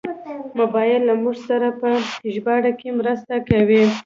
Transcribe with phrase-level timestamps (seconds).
[0.59, 1.89] موبایل له موږ سره په
[2.33, 3.83] ژباړه کې مرسته کوي.